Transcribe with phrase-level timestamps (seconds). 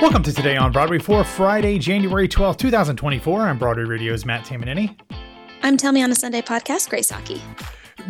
[0.00, 3.40] Welcome to Today on Broadway for Friday, January 12th, 2024.
[3.40, 4.96] I'm Broadway Radio's Matt Tamanini.
[5.64, 7.42] I'm Tell Me on a Sunday podcast, Grace Aki.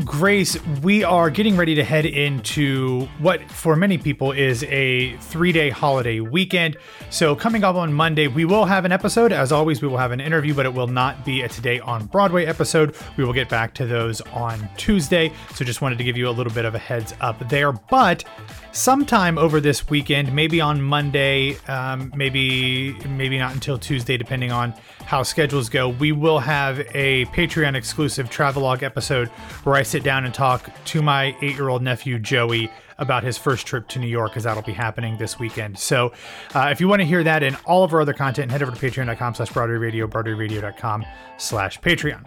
[0.05, 5.51] Grace, we are getting ready to head into what for many people is a three
[5.51, 6.77] day holiday weekend.
[7.09, 9.33] So, coming up on Monday, we will have an episode.
[9.33, 12.05] As always, we will have an interview, but it will not be a Today on
[12.05, 12.95] Broadway episode.
[13.17, 15.33] We will get back to those on Tuesday.
[15.55, 17.73] So, just wanted to give you a little bit of a heads up there.
[17.73, 18.25] But
[18.73, 24.75] sometime over this weekend, maybe on Monday, um, maybe maybe not until Tuesday, depending on
[25.05, 29.29] how schedules go, we will have a Patreon exclusive travelogue episode
[29.65, 33.39] where I sit down and talk to my eight year old nephew Joey about his
[33.39, 35.79] first trip to New York, because that'll be happening this weekend.
[35.79, 36.13] So
[36.55, 38.73] uh, if you want to hear that and all of our other content, head over
[38.73, 42.27] to patreon.com slash Broadway Radio, BroadwayRadio.com slash Patreon.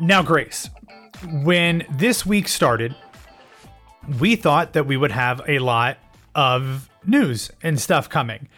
[0.00, 0.68] Now, Grace,
[1.44, 2.94] when this week started,
[4.20, 5.98] we thought that we would have a lot
[6.34, 8.48] of news and stuff coming.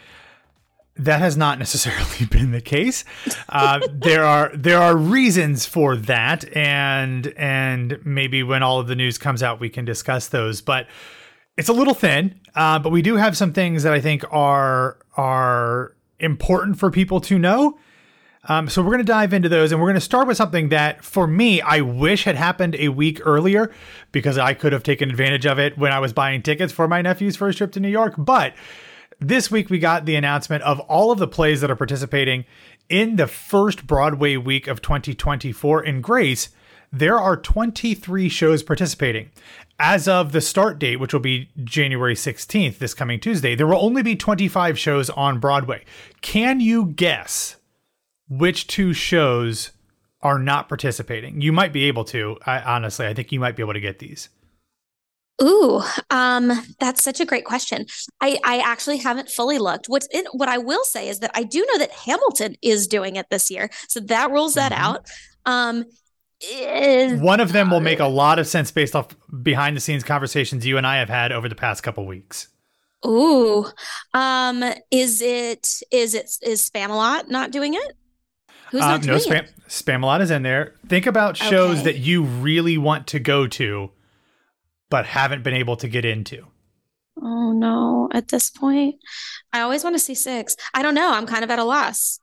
[0.97, 3.05] That has not necessarily been the case.
[3.49, 8.95] Uh, there are there are reasons for that, and and maybe when all of the
[8.95, 10.61] news comes out, we can discuss those.
[10.61, 10.87] But
[11.57, 12.41] it's a little thin.
[12.55, 17.21] Uh, but we do have some things that I think are are important for people
[17.23, 17.79] to know.
[18.47, 20.69] Um, so we're going to dive into those, and we're going to start with something
[20.69, 23.73] that, for me, I wish had happened a week earlier
[24.13, 27.01] because I could have taken advantage of it when I was buying tickets for my
[27.01, 28.15] nephew's first trip to New York.
[28.19, 28.55] But
[29.19, 32.45] this week we got the announcement of all of the plays that are participating
[32.89, 36.51] in the first Broadway week of 2024 in Grace.
[36.93, 39.31] There are 23 shows participating.
[39.81, 43.85] As of the start date, which will be January 16th, this coming Tuesday, there will
[43.85, 45.85] only be 25 shows on Broadway.
[46.21, 47.57] Can you guess
[48.29, 49.73] which two shows
[50.23, 51.41] are not participating?
[51.41, 52.39] You might be able to.
[52.47, 54.29] I, honestly, I think you might be able to get these.
[55.43, 57.87] Ooh, um, that's such a great question.
[58.21, 59.89] I, I actually haven't fully looked.
[59.89, 63.17] What's in what I will say is that I do know that Hamilton is doing
[63.17, 64.83] it this year, so that rules that mm-hmm.
[64.83, 65.09] out.
[65.45, 65.85] Um,
[66.41, 69.09] is, one of them will make a lot of sense based off
[69.43, 72.49] behind the scenes conversations you and I have had over the past couple weeks.
[73.07, 73.67] Ooh,
[74.13, 77.97] um, is it is it is Spamalot not doing it?
[78.75, 79.53] Who's uh, not no, doing spam, it?
[79.69, 80.75] Spamalot is in there.
[80.89, 81.93] Think about shows okay.
[81.93, 83.91] that you really want to go to
[84.95, 86.47] but haven't been able to get into?
[87.21, 88.97] Oh no, at this point,
[89.53, 90.57] I always want to see six.
[90.73, 91.13] I don't know.
[91.13, 92.21] I'm kind of at a loss.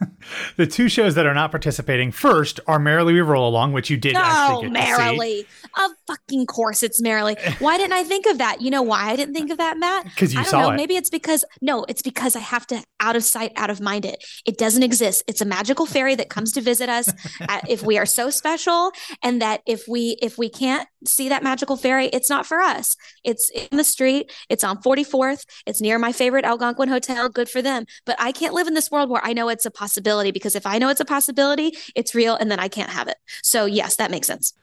[0.56, 3.96] the two shows that are not participating first are Merrily We Roll Along, which you
[3.96, 5.46] did oh, actually Merrily.
[5.78, 7.36] Of fucking course it's Merrily.
[7.58, 8.60] Why didn't I think of that?
[8.60, 10.04] You know why I didn't think of that, Matt?
[10.04, 10.70] Because you I don't saw know.
[10.70, 10.76] it.
[10.76, 14.04] Maybe it's because no, it's because I have to out of sight, out of mind
[14.04, 14.24] it.
[14.46, 15.22] It doesn't exist.
[15.28, 17.08] It's a magical fairy that comes to visit us
[17.40, 18.92] uh, if we are so special,
[19.22, 22.96] and that if we if we can't see that magical fairy, it's not for us.
[23.22, 24.32] It's in the street.
[24.48, 25.44] It's on 44th.
[25.66, 27.28] It's near my favorite Algonquin hotel.
[27.28, 27.86] Good for them.
[28.06, 30.66] But I can't live in this world where I know it's a possibility because if
[30.66, 33.16] I know it's a possibility, it's real, and then I can't have it.
[33.42, 34.54] So yes, that makes sense.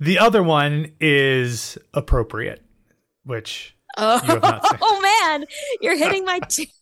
[0.00, 2.64] The other one is appropriate,
[3.24, 4.20] which oh,
[4.82, 5.46] oh man,
[5.80, 6.40] you're hitting my.
[6.48, 6.72] T-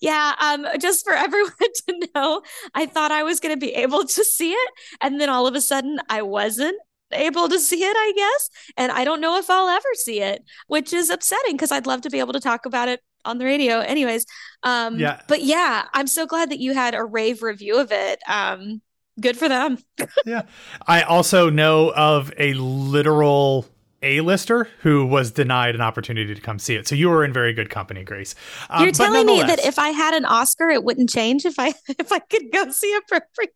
[0.00, 2.42] yeah, um, just for everyone to know,
[2.74, 5.54] I thought I was going to be able to see it, and then all of
[5.54, 6.76] a sudden, I wasn't
[7.12, 8.50] able to see it, I guess.
[8.76, 12.00] And I don't know if I'll ever see it, which is upsetting because I'd love
[12.02, 13.78] to be able to talk about it on the radio.
[13.78, 14.26] Anyways,
[14.62, 15.20] um, yeah.
[15.28, 18.20] But yeah, I'm so glad that you had a rave review of it.
[18.28, 18.82] Um,
[19.20, 19.78] good for them.
[20.26, 20.42] yeah.
[20.86, 23.66] I also know of a literal
[24.02, 26.86] a-lister who was denied an opportunity to come see it.
[26.86, 28.34] So you were in very good company, Grace.
[28.70, 31.74] Um, You're telling me that if I had an Oscar, it wouldn't change if I
[31.88, 33.54] if I could go see appropriate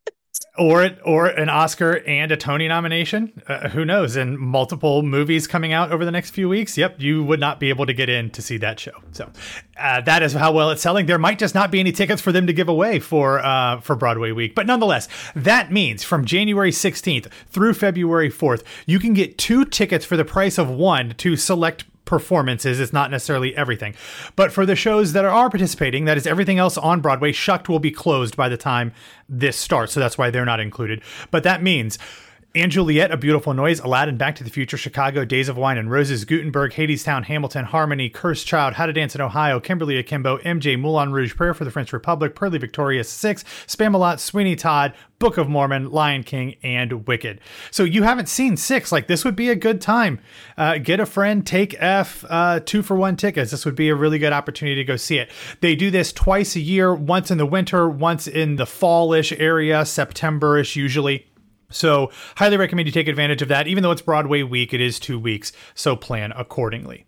[0.59, 3.33] or or an Oscar and a Tony nomination.
[3.49, 4.17] Uh, who knows?
[4.17, 6.77] And multiple movies coming out over the next few weeks.
[6.77, 8.93] Yep, you would not be able to get in to see that show.
[9.13, 9.31] So
[9.79, 11.07] uh, that is how well it's selling.
[11.07, 13.97] There might just not be any tickets for them to give away for uh, for
[13.97, 19.39] Broadway week, but nonetheless, that means from January 16th through February 4th, you can get
[19.39, 22.81] two tickets for the price of one to select performances.
[22.81, 23.95] It's not necessarily everything.
[24.37, 27.79] But for the shows that are participating, that is everything else on Broadway, Shucked will
[27.79, 28.93] be closed by the time
[29.29, 29.93] this starts.
[29.93, 31.03] So that's why they're not included.
[31.31, 35.49] But that means & Juliet, A Beautiful Noise, Aladdin, Back to the Future, Chicago, Days
[35.49, 39.61] of Wine and Roses, Gutenberg, Hadestown, Hamilton, Harmony, Cursed Child, How to Dance in Ohio,
[39.61, 44.57] Kimberly Akimbo, MJ, Moulin Rouge, Prayer for the French Republic, Purlie Victorious, Six, Spamalot, Sweeney
[44.57, 47.41] Todd, Book of Mormon, Lion King, and Wicked.
[47.71, 50.19] So you haven't seen Six, like this would be a good time.
[50.57, 53.53] Uh, get a friend, take F, uh, two for one tickets.
[53.53, 55.31] This would be a really good opportunity to go see it.
[55.61, 59.87] They do this twice a year, once in the winter, once in the fallish area,
[59.87, 61.30] September-ish usually.
[61.71, 63.67] So, highly recommend you take advantage of that.
[63.67, 67.07] Even though it's Broadway week, it is two weeks, so plan accordingly.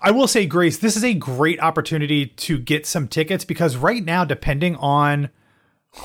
[0.00, 4.04] I will say, Grace, this is a great opportunity to get some tickets because right
[4.04, 5.30] now, depending on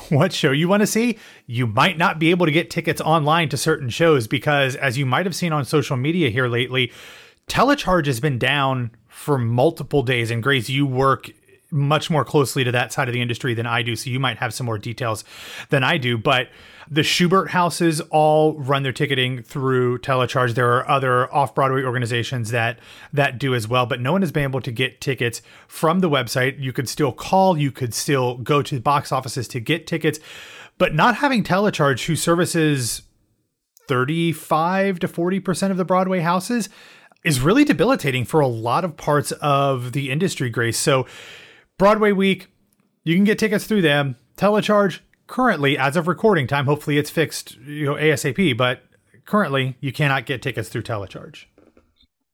[0.08, 3.48] what show you want to see, you might not be able to get tickets online
[3.50, 6.92] to certain shows because, as you might have seen on social media here lately,
[7.48, 10.30] telecharge has been down for multiple days.
[10.30, 11.30] And Grace, you work
[11.70, 14.38] much more closely to that side of the industry than I do, so you might
[14.38, 15.24] have some more details
[15.70, 16.18] than I do.
[16.18, 16.48] But
[16.88, 20.54] the Shubert houses all run their ticketing through Telecharge.
[20.54, 22.78] There are other off Broadway organizations that
[23.12, 26.10] that do as well, but no one has been able to get tickets from the
[26.10, 26.60] website.
[26.60, 30.20] You could still call, you could still go to box offices to get tickets,
[30.78, 33.02] but not having Telecharge, who services
[33.88, 36.68] 35 to 40% of the Broadway houses,
[37.24, 40.78] is really debilitating for a lot of parts of the industry, Grace.
[40.78, 41.06] So,
[41.78, 42.46] Broadway Week,
[43.04, 44.16] you can get tickets through them.
[44.36, 48.82] Telecharge, currently, as of recording time, hopefully it's fixed, you know, ASAP, but
[49.24, 51.44] currently you cannot get tickets through Telecharge.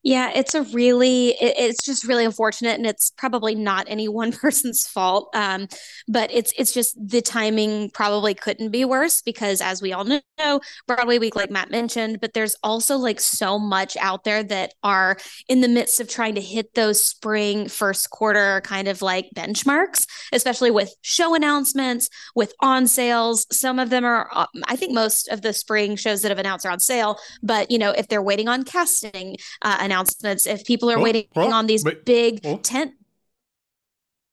[0.02, 4.32] Yeah, it's a really, it, it's just really unfortunate, and it's probably not any one
[4.32, 5.30] person's fault.
[5.34, 5.68] Um,
[6.08, 10.60] but it's it's just the timing probably couldn't be worse because, as we all know,
[10.86, 15.16] Broadway Week, like Matt mentioned, but there's also like so much out there that are
[15.48, 20.06] in the midst of trying to hit those spring first quarter kind of like benchmarks,
[20.32, 23.46] especially with show announcements, with on sales.
[23.52, 26.66] Some of them are, uh, I think, most of the spring shows that have announced
[26.66, 27.18] are on sale.
[27.42, 31.02] But you know, if they're waiting on casting uh, and announcements if people are oh,
[31.02, 32.56] waiting oh, on these wait, big oh.
[32.58, 32.92] tent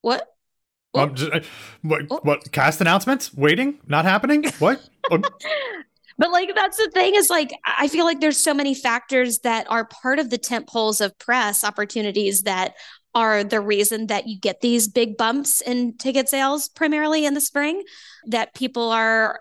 [0.02, 0.28] what?
[0.96, 1.42] Um, just, uh,
[1.82, 2.52] what, what?
[2.52, 3.34] cast announcements?
[3.34, 3.80] Waiting?
[3.88, 4.46] Not happening?
[4.60, 4.82] What?
[5.12, 5.22] Oh.
[6.18, 9.66] but like that's the thing is like i feel like there's so many factors that
[9.70, 12.74] are part of the tent poles of press opportunities that
[13.16, 17.42] are the reason that you get these big bumps in ticket sales primarily in the
[17.42, 17.82] spring
[18.28, 19.40] that people are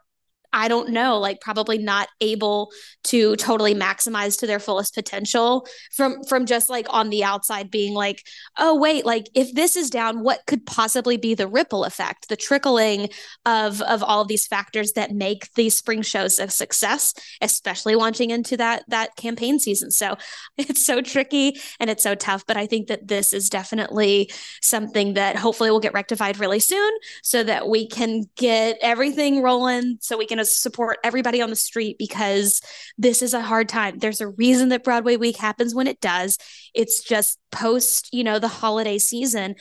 [0.53, 2.71] I don't know, like probably not able
[3.05, 7.93] to totally maximize to their fullest potential from from just like on the outside being
[7.93, 8.25] like,
[8.59, 12.37] oh wait, like if this is down, what could possibly be the ripple effect, the
[12.37, 13.11] trickling
[13.45, 17.13] of of all of these factors that make these spring shows a success,
[17.43, 19.91] especially launching into that that campaign season.
[19.91, 20.17] So
[20.57, 24.31] it's so tricky and it's so tough, but I think that this is definitely
[24.63, 26.91] something that hopefully will get rectified really soon
[27.23, 31.57] so that we can get everything rolling so we can to support everybody on the
[31.57, 32.61] street because
[32.97, 33.99] this is a hard time.
[33.99, 36.39] There's a reason that Broadway week happens when it does.
[36.75, 39.57] It's just post, you know, the holiday season.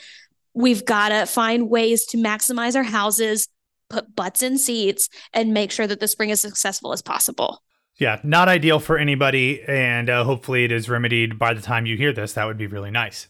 [0.54, 3.48] We've got to find ways to maximize our houses,
[3.90, 7.62] put butts in seats, and make sure that the spring is successful as possible.
[7.96, 9.62] Yeah, not ideal for anybody.
[9.66, 12.34] And uh, hopefully it is remedied by the time you hear this.
[12.34, 13.28] That would be really nice.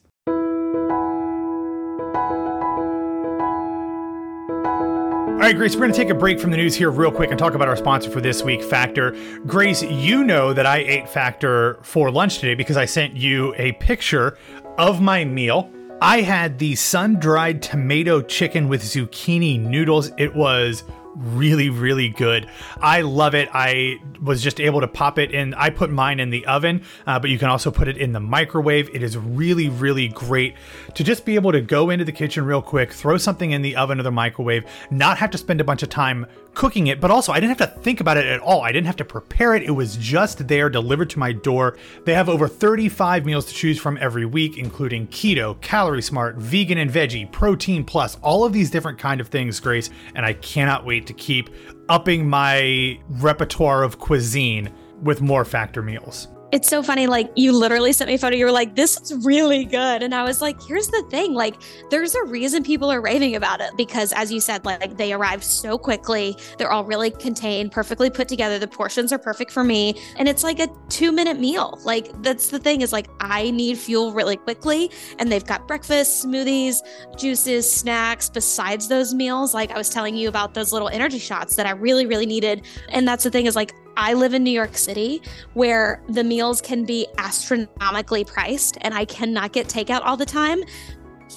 [5.48, 7.38] Right, Grace, we're going to take a break from the news here real quick and
[7.38, 9.16] talk about our sponsor for this week, Factor.
[9.46, 13.72] Grace, you know that I ate Factor for lunch today because I sent you a
[13.72, 14.36] picture
[14.76, 15.72] of my meal.
[16.02, 20.10] I had the sun dried tomato chicken with zucchini noodles.
[20.18, 22.48] It was really, really good.
[22.80, 23.48] I love it.
[23.52, 25.54] I was just able to pop it in.
[25.54, 28.20] I put mine in the oven, uh, but you can also put it in the
[28.20, 28.90] microwave.
[28.94, 30.54] It is really, really great
[30.94, 33.76] to just be able to go into the kitchen real quick, throw something in the
[33.76, 36.26] oven or the microwave, not have to spend a bunch of time
[36.58, 38.62] cooking it, but also I didn't have to think about it at all.
[38.62, 39.62] I didn't have to prepare it.
[39.62, 41.78] It was just there delivered to my door.
[42.04, 46.78] They have over 35 meals to choose from every week, including keto, calorie smart, vegan
[46.78, 50.84] and veggie, protein plus, all of these different kind of things, Grace, and I cannot
[50.84, 51.48] wait to keep
[51.88, 57.06] upping my repertoire of cuisine with more factor meals it's so funny.
[57.06, 58.36] Like you literally sent me a photo.
[58.36, 61.34] You were like, "This is really good," and I was like, "Here's the thing.
[61.34, 61.56] Like,
[61.90, 65.44] there's a reason people are raving about it because, as you said, like they arrive
[65.44, 66.36] so quickly.
[66.56, 68.58] They're all really contained, perfectly put together.
[68.58, 71.78] The portions are perfect for me, and it's like a two minute meal.
[71.84, 76.24] Like that's the thing is like I need fuel really quickly, and they've got breakfast,
[76.24, 76.76] smoothies,
[77.16, 78.30] juices, snacks.
[78.30, 81.72] Besides those meals, like I was telling you about those little energy shots that I
[81.72, 85.20] really, really needed, and that's the thing is like I live in New York City
[85.54, 90.62] where the meals can be astronomically priced and I cannot get takeout all the time.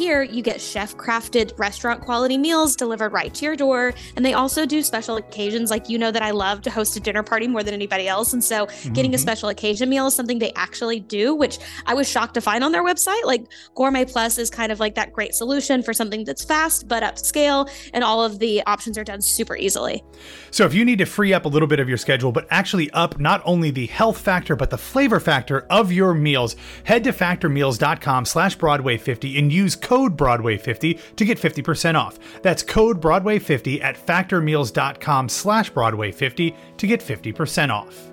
[0.01, 3.93] Here, you get chef crafted restaurant quality meals delivered right to your door.
[4.15, 5.69] And they also do special occasions.
[5.69, 8.33] Like, you know, that I love to host a dinner party more than anybody else.
[8.33, 8.93] And so, mm-hmm.
[8.93, 9.21] getting a mm-hmm.
[9.21, 12.71] special occasion meal is something they actually do, which I was shocked to find on
[12.71, 13.23] their website.
[13.25, 17.03] Like, Gourmet Plus is kind of like that great solution for something that's fast but
[17.03, 17.69] upscale.
[17.93, 20.03] And all of the options are done super easily.
[20.49, 22.89] So, if you need to free up a little bit of your schedule, but actually
[22.89, 26.55] up not only the health factor, but the flavor factor of your meals,
[26.85, 32.17] head to factormeals.com slash Broadway 50 and use code Broadway50 to get 50% off.
[32.41, 38.11] That's code Broadway50 at factormeals.com slash Broadway50 to get 50% off.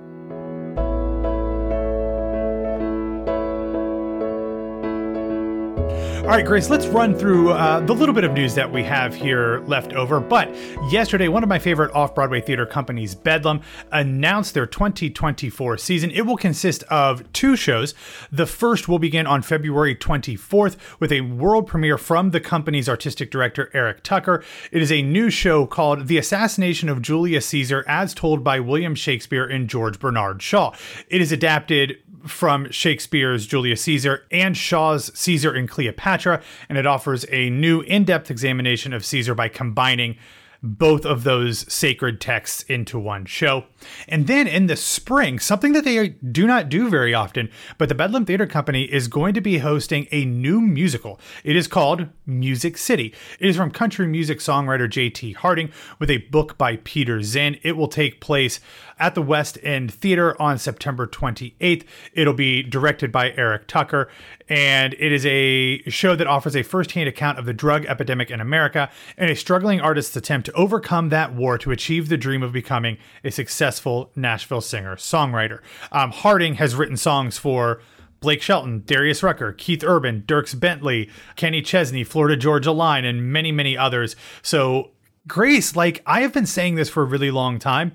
[6.28, 9.14] All right, Grace, let's run through uh, the little bit of news that we have
[9.14, 10.20] here left over.
[10.20, 10.54] But
[10.92, 16.11] yesterday, one of my favorite off Broadway theater companies, Bedlam, announced their 2024 season.
[16.11, 17.94] It will consist of two shows.
[18.30, 23.30] The first will begin on February 24th with a world premiere from the company's artistic
[23.30, 24.44] director, Eric Tucker.
[24.70, 28.94] It is a new show called The Assassination of Julius Caesar, as told by William
[28.94, 30.75] Shakespeare and George Bernard Shaw.
[31.08, 31.97] It is adapted
[32.28, 38.04] from Shakespeare's Julius Caesar and Shaw's Caesar and Cleopatra, and it offers a new in
[38.04, 40.16] depth examination of Caesar by combining
[40.62, 43.64] both of those sacred texts into one show.
[44.08, 47.94] And then in the spring, something that they do not do very often, but the
[47.94, 51.20] Bedlam Theater Company is going to be hosting a new musical.
[51.44, 53.14] It is called Music City.
[53.38, 55.32] It is from country music songwriter J.T.
[55.35, 57.58] Harding with a book by Peter Zinn.
[57.62, 58.61] It will take place
[58.99, 61.85] at the West End Theater on September 28th.
[62.12, 64.09] It'll be directed by Eric Tucker,
[64.49, 68.40] and it is a show that offers a firsthand account of the drug epidemic in
[68.40, 72.52] America and a struggling artist's attempt to overcome that war to achieve the dream of
[72.52, 75.61] becoming a successful Nashville singer songwriter.
[75.93, 77.81] Um, Harding has written songs for
[78.21, 83.52] Blake Shelton, Darius Rucker, Keith Urban, Dierks Bentley, Kenny Chesney, Florida Georgia Line, and many,
[83.52, 84.17] many others.
[84.43, 84.90] So,
[85.28, 87.93] Grace, like I have been saying this for a really long time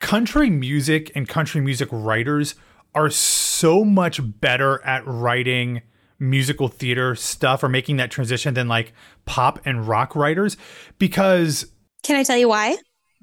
[0.00, 2.54] country music and country music writers
[2.94, 5.82] are so much better at writing
[6.18, 8.92] musical theater stuff or making that transition than like
[9.26, 10.56] pop and rock writers
[10.98, 11.66] because
[12.02, 12.76] Can I tell you why?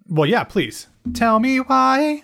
[0.08, 0.88] Well, yeah, please.
[1.14, 2.24] Tell me why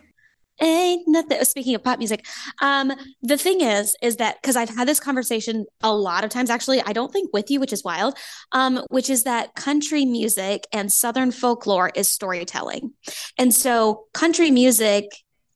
[0.62, 1.44] ain't nothing.
[1.44, 2.26] Speaking of pop music,
[2.62, 6.50] um, the thing is, is that because I've had this conversation a lot of times,
[6.50, 8.18] actually, I don't think with you, which is wild,
[8.52, 12.94] um, which is that country music and Southern folklore is storytelling.
[13.38, 15.10] And so country music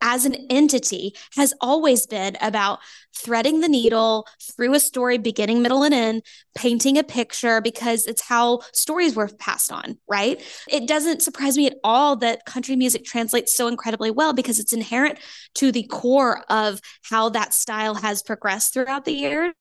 [0.04, 2.80] as an entity has always been about
[3.16, 6.24] threading the needle through a story, beginning, middle, and end,
[6.56, 10.42] painting a picture because it's how stories were passed on, right?
[10.70, 14.74] It doesn't surprise me at all that country music translates so incredibly well because it's
[14.74, 15.20] inherent
[15.56, 19.54] to the core of how that style has progressed throughout the years.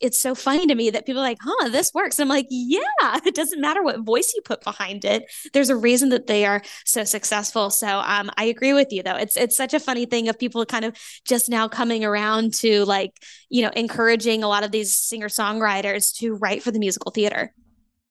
[0.00, 2.18] It's so funny to me that people are like, huh, this works.
[2.18, 2.80] And I'm like, yeah,
[3.26, 5.24] it doesn't matter what voice you put behind it.
[5.52, 7.70] There's a reason that they are so successful.
[7.70, 9.16] So um, I agree with you though.
[9.16, 12.84] It's it's such a funny thing of people kind of just now coming around to
[12.88, 13.12] like,
[13.48, 17.54] you know, encouraging a lot of these singer songwriters to write for the musical theater.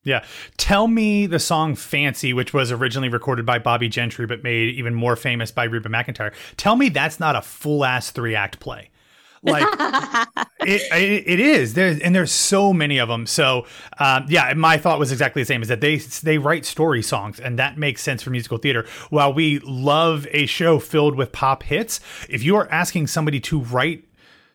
[0.04, 0.24] Yeah.
[0.56, 4.94] Tell me the song Fancy, which was originally recorded by Bobbie Gentry, but made even
[4.94, 6.32] more famous by Reba McEntire.
[6.56, 8.90] Tell me that's not a full ass three act play.
[9.42, 9.66] Like
[10.60, 13.26] it, it, it is there, and there's so many of them.
[13.26, 13.66] So
[13.98, 17.38] um, yeah, my thought was exactly the same: is that they they write story songs,
[17.38, 18.86] and that makes sense for musical theater.
[19.10, 23.60] While we love a show filled with pop hits, if you are asking somebody to
[23.60, 24.07] write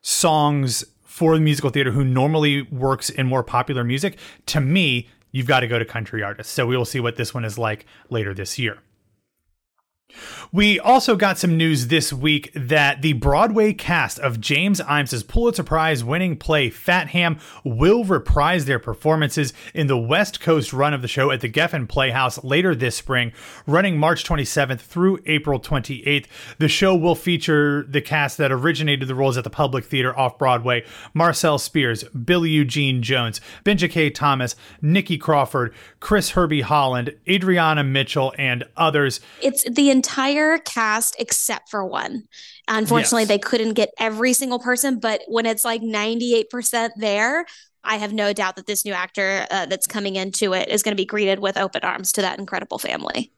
[0.03, 5.47] songs for the musical theater who normally works in more popular music, to me, you've
[5.47, 6.53] got to go to country artists.
[6.53, 8.79] So we will see what this one is like later this year.
[10.51, 15.63] We also got some news this week that the Broadway cast of James Ijames's Pulitzer
[15.63, 21.01] Prize winning play Fat Ham will reprise their performances in the West Coast run of
[21.01, 23.31] the show at the Geffen Playhouse later this spring,
[23.65, 26.27] running March 27th through April 28th.
[26.59, 30.37] The show will feature the cast that originated the roles at the Public Theater off
[30.37, 34.09] Broadway Marcel Spears, Billy Eugene Jones, Benja K.
[34.09, 39.19] Thomas, Nikki Crawford, Chris Herbie Holland, Adrianna Mitchell, and others.
[39.41, 42.23] It's the entire cast except for one.
[42.67, 43.29] Unfortunately, yes.
[43.29, 47.45] they couldn't get every single person, but when it's like 98% there,
[47.85, 50.91] I have no doubt that this new actor uh, that's coming into it is going
[50.91, 53.31] to be greeted with open arms to that incredible family.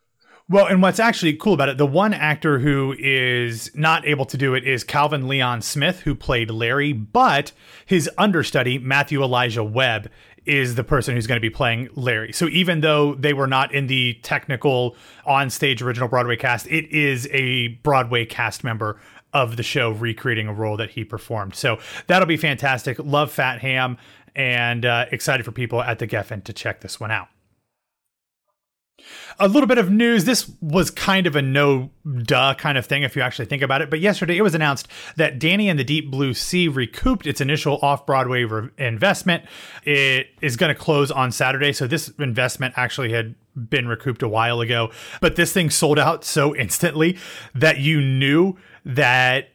[0.48, 4.38] Well, and what's actually cool about it, the one actor who is not able to
[4.38, 7.52] do it is Calvin Leon Smith, who played Larry, but
[7.88, 10.10] his understudy, Matthew Elijah Webb,
[10.46, 12.32] is the person who's going to be playing Larry.
[12.34, 17.28] So even though they were not in the technical on-stage original Broadway cast, it is
[17.32, 19.00] a Broadway cast member
[19.34, 21.56] of the show recreating a role that he performed.
[21.56, 22.98] So that'll be fantastic.
[23.00, 23.98] Love Fat Ham
[24.36, 27.28] and uh, excited for people at the Geffen to check this one out.
[29.40, 30.24] A little bit of news.
[30.24, 31.90] This was kind of a no
[32.24, 33.90] duh kind of thing if you actually think about it.
[33.90, 34.88] But yesterday it was announced
[35.18, 39.44] that Danny and the Deep Blue Sea recouped its initial off Broadway re- investment.
[39.84, 41.74] It is going to close on Saturday.
[41.74, 44.92] So this investment actually had been recouped a while ago.
[45.20, 47.18] But this thing sold out so instantly
[47.54, 49.50] that you knew that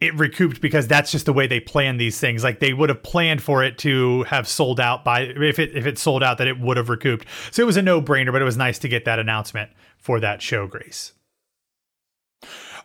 [0.00, 2.44] it recouped because that's just the way they plan these things.
[2.44, 5.86] Like they would have planned for it to have sold out by if it if
[5.86, 7.26] it sold out that it would have recouped.
[7.50, 10.20] So it was a no brainer, but it was nice to get that announcement for
[10.20, 11.12] that show, Grace.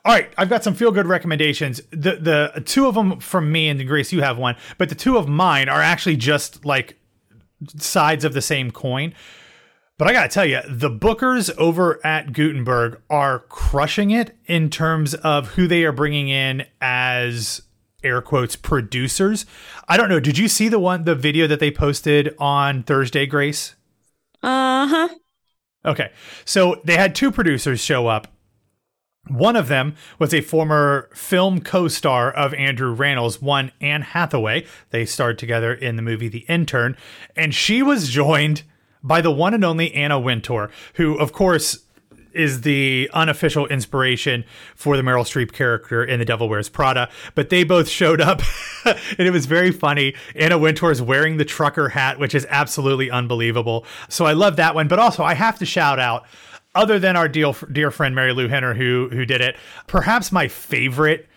[0.03, 1.81] All right, I've got some feel good recommendations.
[1.91, 2.15] The
[2.55, 5.27] the two of them from me and Grace, you have one, but the two of
[5.27, 6.97] mine are actually just like
[7.77, 9.13] sides of the same coin.
[9.97, 14.69] But I got to tell you, the bookers over at Gutenberg are crushing it in
[14.69, 17.61] terms of who they are bringing in as
[18.03, 19.45] air quotes producers.
[19.87, 20.19] I don't know.
[20.19, 23.75] Did you see the one, the video that they posted on Thursday, Grace?
[24.41, 25.09] Uh huh.
[25.85, 26.11] Okay.
[26.45, 28.27] So they had two producers show up.
[29.27, 34.65] One of them was a former film co star of Andrew Rannells, one Anne Hathaway.
[34.89, 36.97] They starred together in the movie The Intern.
[37.35, 38.63] And she was joined
[39.03, 41.79] by the one and only Anna Wintour, who, of course,
[42.33, 47.09] is the unofficial inspiration for the Meryl Streep character in The Devil Wears Prada.
[47.35, 48.41] But they both showed up,
[48.85, 50.15] and it was very funny.
[50.35, 53.85] Anna Wintour is wearing the trucker hat, which is absolutely unbelievable.
[54.09, 54.87] So I love that one.
[54.87, 56.25] But also, I have to shout out.
[56.73, 61.27] Other than our dear, dear friend Marilu Henner, who who did it, perhaps my favorite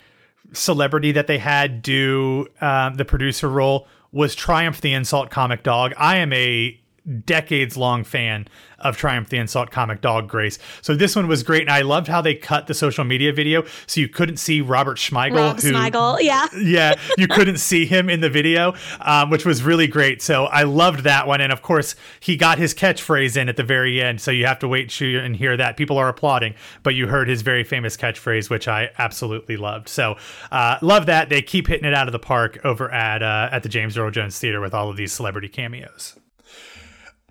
[0.52, 5.92] celebrity that they had do um, the producer role was Triumph the Insult Comic Dog.
[5.98, 6.80] I am a
[7.24, 10.58] decades long fan of Triumph the Insult comic dog Grace.
[10.82, 11.62] So this one was great.
[11.62, 14.98] And I loved how they cut the social media video so you couldn't see Robert
[14.98, 15.36] Smigel.
[15.36, 16.46] Rob who, Smigel, yeah.
[16.56, 20.22] yeah, you couldn't see him in the video, um, which was really great.
[20.22, 21.40] So I loved that one.
[21.40, 24.20] And of course, he got his catchphrase in at the very end.
[24.20, 25.76] So you have to wait to and hear that.
[25.76, 29.88] People are applauding, but you heard his very famous catchphrase, which I absolutely loved.
[29.88, 30.16] So
[30.52, 31.28] uh, love that.
[31.28, 34.10] They keep hitting it out of the park over at, uh, at the James Earl
[34.10, 36.18] Jones Theater with all of these celebrity cameos.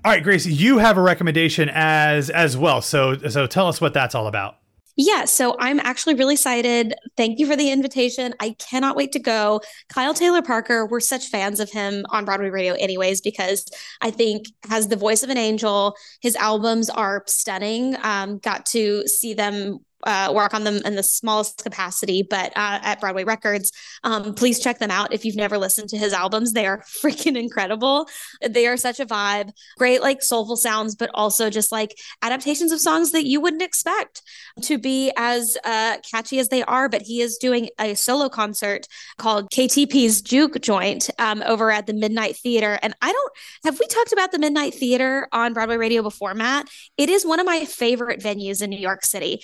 [0.05, 2.81] All right, Grace, you have a recommendation as as well.
[2.81, 4.57] So so tell us what that's all about.
[4.95, 6.93] Yeah, so I'm actually really excited.
[7.17, 8.35] Thank you for the invitation.
[8.39, 9.61] I cannot wait to go.
[9.89, 13.65] Kyle Taylor Parker, we're such fans of him on Broadway radio, anyways, because
[14.01, 15.95] I think has the voice of an angel.
[16.21, 17.95] His albums are stunning.
[18.03, 22.79] Um, got to see them uh, work on them in the smallest capacity, but uh,
[22.81, 23.71] at Broadway Records.
[24.03, 26.53] Um, please check them out if you've never listened to his albums.
[26.53, 28.07] They are freaking incredible.
[28.47, 29.51] They are such a vibe.
[29.77, 34.21] Great, like soulful sounds, but also just like adaptations of songs that you wouldn't expect
[34.61, 36.89] to be as uh, catchy as they are.
[36.89, 41.93] But he is doing a solo concert called KTP's Juke Joint um, over at the
[41.93, 42.79] Midnight Theater.
[42.81, 43.33] And I don't
[43.65, 46.67] have we talked about the Midnight Theater on Broadway Radio before, Matt?
[46.97, 49.41] It is one of my favorite venues in New York City.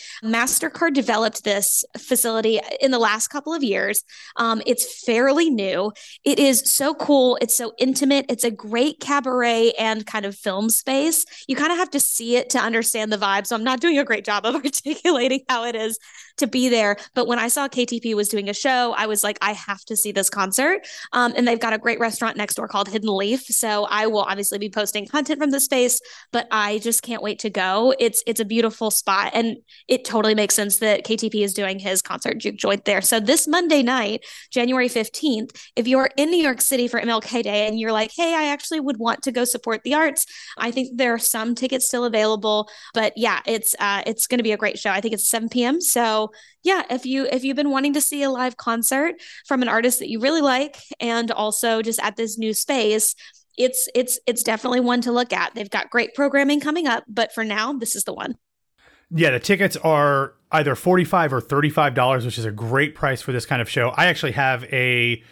[0.49, 4.03] MasterCard developed this facility in the last couple of years.
[4.37, 5.91] Um, it's fairly new.
[6.23, 7.37] It is so cool.
[7.39, 8.25] It's so intimate.
[8.29, 11.23] It's a great cabaret and kind of film space.
[11.47, 13.45] You kind of have to see it to understand the vibe.
[13.45, 15.99] So I'm not doing a great job of articulating how it is
[16.37, 16.97] to be there.
[17.13, 19.95] But when I saw KTP was doing a show, I was like, I have to
[19.95, 20.81] see this concert.
[21.13, 23.41] Um, and they've got a great restaurant next door called Hidden Leaf.
[23.45, 25.99] So I will obviously be posting content from the space,
[26.31, 27.93] but I just can't wait to go.
[27.99, 29.57] It's it's a beautiful spot, and
[29.87, 33.01] it totally makes sense that KTP is doing his concert juke joint there.
[33.01, 37.67] So this Monday night, January 15th, if you're in New York City for MLK Day
[37.67, 40.25] and you're like, hey, I actually would want to go support the arts,
[40.57, 42.69] I think there are some tickets still available.
[42.93, 44.91] But yeah, it's uh, it's going to be a great show.
[44.91, 45.81] I think it's 7 p.m.
[45.81, 46.31] So
[46.63, 49.99] yeah, if you if you've been wanting to see a live concert from an artist
[49.99, 53.13] that you really like, and also just at this new space,
[53.57, 55.53] it's it's it's definitely one to look at.
[55.53, 58.35] They've got great programming coming up, but for now, this is the one.
[59.11, 63.45] Yeah, the tickets are either 45 or $35, which is a great price for this
[63.45, 63.89] kind of show.
[63.89, 65.23] I actually have a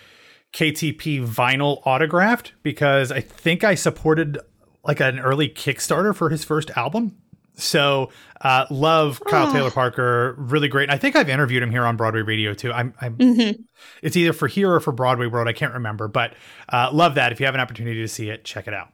[0.54, 4.40] KTP vinyl autographed because I think I supported
[4.84, 7.18] like an early Kickstarter for his first album.
[7.60, 8.12] So,
[8.42, 9.54] uh, love Kyle oh.
[9.54, 10.92] Taylor Parker, really great.
[10.92, 12.72] I think I've interviewed him here on Broadway Radio too.
[12.72, 13.62] I'm, I'm mm-hmm.
[14.04, 15.48] it's either for here or for Broadway World.
[15.48, 16.36] I can't remember, but
[16.70, 17.32] uh, love that.
[17.32, 18.90] If you have an opportunity to see it, check it out.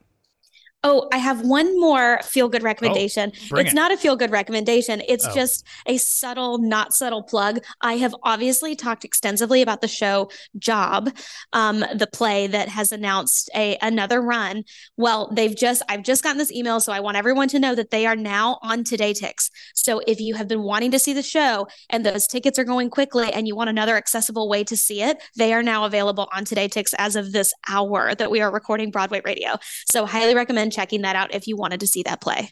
[0.86, 3.32] Oh, I have one more feel good recommendation.
[3.54, 3.76] Oh, it's it.
[3.76, 5.02] not a feel good recommendation.
[5.08, 5.34] It's oh.
[5.34, 7.60] just a subtle, not subtle plug.
[7.82, 11.10] I have obviously talked extensively about the show Job,
[11.54, 14.66] um, the play that has announced a another run.
[14.98, 17.92] Well, they've just I've just gotten this email, so I want everyone to know that
[17.92, 19.52] they are now on TodayTix.
[19.76, 22.90] So if you have been wanting to see the show and those tickets are going
[22.90, 26.44] quickly and you want another accessible way to see it, they are now available on
[26.44, 29.56] TodayTix as of this hour that we are recording Broadway Radio.
[29.90, 32.50] So highly recommend checking that out if you wanted to see that play.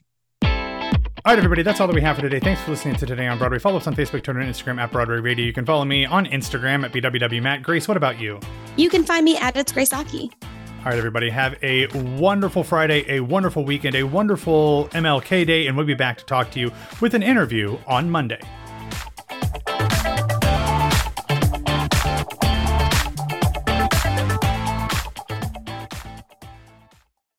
[1.23, 2.39] All right, everybody, that's all that we have for today.
[2.39, 3.59] Thanks for listening to Today on Broadway.
[3.59, 5.45] Follow us on Facebook, Twitter, and Instagram at Broadway Radio.
[5.45, 7.61] You can follow me on Instagram at BWWMatt.
[7.61, 8.39] Grace, what about you?
[8.75, 10.31] You can find me at It's Grace Aki.
[10.41, 11.85] All right, everybody, have a
[12.17, 16.49] wonderful Friday, a wonderful weekend, a wonderful MLK Day, and we'll be back to talk
[16.51, 18.39] to you with an interview on Monday.